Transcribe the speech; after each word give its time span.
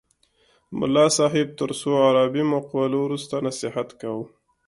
ملا 0.79 1.03
صاحب 1.17 1.47
تر 1.59 1.69
څو 1.79 1.89
عربي 2.07 2.43
مقولو 2.53 2.97
وروسته 3.05 3.35
نصیحت 3.47 3.89
کاوه. 4.01 4.25